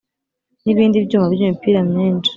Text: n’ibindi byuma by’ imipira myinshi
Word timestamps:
n’ibindi 0.63 0.97
byuma 1.05 1.25
by’ 1.33 1.41
imipira 1.45 1.79
myinshi 1.89 2.29